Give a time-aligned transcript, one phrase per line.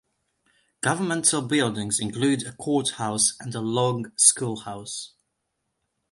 [0.81, 5.11] Governmental buildings included a courthouse and a log schoolhouse.